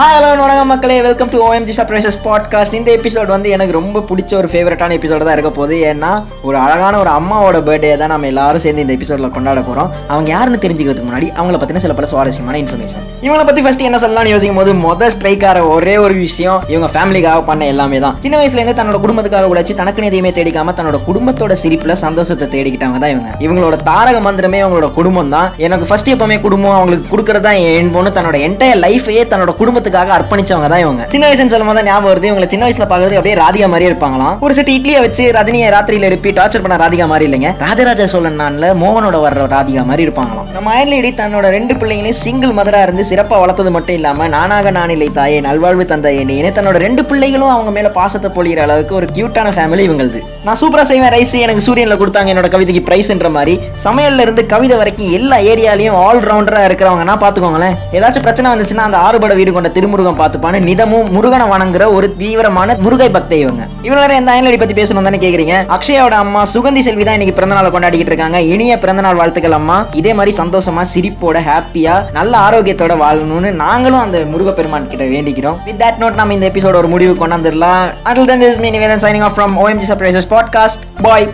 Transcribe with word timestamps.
Hi 0.00 0.14
hello 0.16 0.28
வணக்கம் 0.42 0.70
மக்களே. 0.72 0.94
Welcome 1.06 1.30
to 1.32 1.38
OMG 1.46 1.72
surprises 1.78 2.16
podcast 2.26 2.76
இந்த 2.78 2.90
எபிசோட் 2.98 3.32
வந்து 3.32 3.48
எனக்கு 3.54 3.72
ரொம்ப 3.76 4.02
பிடிச்ச 4.10 4.32
ஒரு 4.38 4.48
ஃபேவரட்டான 4.52 4.94
எபிசோட 4.98 5.24
தான் 5.26 5.34
இருக்க 5.36 5.50
போகுது. 5.56 5.74
ஏன்னா 5.90 6.10
ஒரு 6.46 6.56
அழகான 6.62 6.94
ஒரு 6.98 7.10
அம்மாவோட 7.16 7.58
பர்த்டே 7.66 7.90
தான் 8.02 8.12
நம்ம 8.12 8.26
எல்லாரும் 8.26 8.62
சேர்ந்து 8.64 8.82
இந்த 8.84 8.94
எபிசோடில் 8.96 9.32
கொண்டாட 9.34 9.62
போகிறோம் 9.66 9.90
அவங்க 10.12 10.30
யாருன்னு 10.34 10.60
தெரிஞ்சுக்கிறதுக்கு 10.62 11.08
முன்னாடி 11.08 11.26
அவங்கள 11.38 11.58
பற்றின 11.62 11.82
சில 11.84 11.96
பல 11.98 12.06
சுவாரஸ்யமான 12.12 12.56
இன்ஃபர்மேஷன் 12.62 13.04
இவங்களை 13.26 13.44
பற்றி 13.48 13.64
ஃபஸ்ட் 13.66 13.84
என்ன 13.88 13.98
சொல்லலாம்னு 14.04 14.32
யோசிக்கும் 14.34 14.60
போது 14.60 14.74
மொதல் 14.86 15.12
ஸ்ட்ரைக்கார 15.16 15.66
ஒரே 15.74 15.96
ஒரு 16.04 16.14
விஷயம் 16.14 16.62
இவங்க 16.72 16.88
ஃபேமிலிக்காக 16.94 17.42
பண்ண 17.50 17.66
எல்லாமே 17.72 18.00
தான். 18.06 18.16
சின்ன 18.24 18.38
வயசுலேருந்து 18.42 18.76
தன்னோட 18.80 19.00
குடும்பத்துக்காக 19.04 19.52
உழைச்சி 19.52 19.76
தனக்கு 19.82 20.08
எதையுமே 20.10 20.32
தேடிக்காம 20.38 20.74
தன்னோட 20.80 21.00
குடும்பத்தோட 21.08 21.52
சிரிப்பில் 21.64 21.94
சந்தோஷத்தை 22.04 22.48
தேடிக்கிட்டாங்க 22.56 22.98
தான் 23.04 23.14
இவங்க. 23.14 23.30
இவங்களோட 23.46 23.82
தாரக 23.90 24.20
மந்திரமே 24.30 24.62
அவங்களோட 24.64 24.90
குடும்பம் 24.98 25.34
தான். 25.36 25.50
எனக்கு 25.66 25.84
ஃபர்ஸ்ட் 25.92 26.10
எப்பவுமே 26.16 26.40
குடும்பம் 26.48 26.76
அவங்களுக்கு 26.78 27.12
கொடுக்கறது 27.12 27.54
என் 27.76 27.92
பொண்ணு. 27.98 28.16
தன்னோட 28.18 28.38
என்டையர் 28.48 28.82
லைஃபையே 28.86 29.24
தன்னோட 29.34 29.52
குடும்பத்துக்காக 29.90 30.16
அர்ப்பணிச்சவங்க 30.18 30.68
தான் 30.72 30.82
இவங்க. 30.84 31.02
சின்ன 31.14 31.24
வயசுன்னு 31.28 31.52
சொல்லும் 31.52 31.70
போது 31.70 31.82
ஞாபகம் 31.88 32.08
வருது 32.10 32.28
இவங்களை 32.30 32.48
சின்ன 32.52 32.64
வயசுல 32.66 32.86
பாக்குறது 32.92 33.16
அப்படியே 33.18 33.36
ராதிகா 33.42 33.66
மாதிரியே 33.72 33.90
இருப்பாங்களாம். 33.90 34.34
ஒரு 34.44 34.52
செட் 34.58 34.72
இட்லியை 34.76 35.00
வச்சு 35.04 35.24
ரஜினியை 35.36 35.68
ராத்திரியில 35.74 36.08
எழுப்பி 36.10 36.30
டார்ச்சர் 36.38 36.64
பண்ண 36.64 36.76
ராதிகா 36.82 37.06
மாதிரி 37.12 37.26
இல்லைங்க. 37.28 37.50
ராஜராஜ 37.64 38.06
சோழன் 38.12 38.38
நான்ல 38.42 38.68
மோகனோட 38.82 39.18
வர்ற 39.26 39.46
ராதிகா 39.54 39.84
மாதிரி 39.90 40.04
இருப்பாங்களாம். 40.06 40.46
நம்ம 40.56 40.70
அயன்லேடி 40.76 41.10
தன்னோட 41.20 41.46
ரெண்டு 41.56 41.74
பிள்ளைங்களையும் 41.80 42.20
சிங்கிள் 42.24 42.54
மதரா 42.58 42.82
இருந்து 42.86 43.04
சிறப்பா 43.10 43.38
வளர்த்தது 43.44 43.72
மட்டும் 43.76 43.98
இல்லாம 44.00 44.28
நானாக 44.36 44.70
நானிலை 44.78 45.08
தாயே 45.18 45.38
நல்வாழ்வு 45.48 45.86
தந்த 45.92 46.12
என்னையே 46.22 46.52
தன்னோட 46.58 46.76
ரெண்டு 46.86 47.04
பிள்ளைகளும் 47.10 47.52
அவங்க 47.56 47.72
மேல 47.78 47.90
பாசத்தை 47.98 48.30
பொழிகிற 48.38 48.62
அளவுக்கு 48.66 48.94
ஒரு 49.00 49.08
கியூட்டான 49.18 49.54
ஃபேமிலி 49.58 49.84
இவங்களுது. 49.88 50.22
நான் 50.46 50.60
சூப்பரா 50.62 50.84
செய்வேன் 50.92 51.14
ரைஸ் 51.16 51.36
எனக்கு 51.46 51.66
சூரியன்ல 51.68 51.98
கொடுத்தாங்க 52.02 52.32
என்னோட 52.34 52.50
கவிதைக்கு 52.54 52.84
பிரைஸ்ன்ற 52.88 53.30
மாதிரி 53.38 53.56
சமையல்ல 53.86 54.24
இருந்து 54.26 54.44
கவிதை 54.54 54.76
வரைக்கும் 54.82 55.12
எல்லா 55.18 55.38
ஏரியாலையும் 55.52 55.98
ஆல் 56.04 56.22
ரவுண்டரா 56.30 56.62
இருக்கிறவங்கன்னா 56.68 57.16
பாத்துக்கோங்களேன். 57.24 57.76
ஏதாச்சும் 57.96 58.26
பிரச்சனை 58.26 58.48
வந்துச்சுன்னா 58.52 58.86
அந்த 58.88 58.98
ஆறுபட 59.06 59.34
வீடு 59.40 59.50
கொண்ட 59.56 59.69
திருமுருகன் 59.70 60.20
பார்த்துப்பான்னு 60.20 60.60
நிதமும் 60.60 61.12
முருகனை 61.12 61.46
வணங்குற 61.46 61.92
ஒரு 61.92 62.16
தீவிரமான 62.16 62.76
முருகை 62.80 63.08
பக்தை 63.08 63.32
இவங்க. 63.32 63.66
இவங்க 63.82 64.06
வேற 64.06 64.14
எந்த 64.14 64.32
அயன்லடி 64.32 64.58
பத்தி 64.58 64.82
பேசணும் 64.82 65.02
தானே 65.02 65.16
கேக்குறீங்க? 65.16 65.78
அக்ஷயோட 65.78 66.10
அம்மா 66.10 66.42
சுகந்தி 66.42 66.78
செல்வி 66.78 67.04
தான் 67.04 67.20
இன்னைக்கு 67.20 67.40
பிறந்தநாளை 67.40 67.70
கொண்டாடிக்கிட்டு 67.70 68.12
இருக்காங்க. 68.12 68.40
இனிய 68.40 68.78
பிறந்தநாள் 68.78 69.14
வாழ்த்துக்கள் 69.14 69.52
அம்மா. 69.52 69.84
இதே 69.92 70.14
மாதிரி 70.14 70.36
சந்தோஷமா 70.36 70.84
சிரிப்போட 70.94 71.40
ஹாப்பியா 71.48 72.10
நல்ல 72.12 72.38
ஆரோக்கியத்தோட 72.38 72.96
வாழணும்னு 73.04 73.50
நாங்களும் 73.50 74.00
அந்த 74.00 74.18
முருகப்பெருமான் 74.18 74.88
கிட்ட 74.88 75.04
வேண்டிக்கிறோம். 75.04 75.56
வித் 75.64 75.80
தட் 75.80 76.02
நோட் 76.02 76.14
நம்ம 76.14 76.34
இந்த 76.34 76.48
எபிசோட 76.48 76.74
ஒரு 76.74 76.88
முடிவு 76.88 77.26
கொண்டாந்துடலாம். 77.26 77.86
Until 78.04 78.24
then 78.24 78.42
this 78.42 78.58
me 78.58 78.70
Nivedhan 78.70 79.04
signing 79.04 79.22
off 79.22 79.38
from 79.38 79.66
OMG 79.66 79.88
surprises 79.88 80.30
podcast 80.30 80.82
bye 81.02 81.28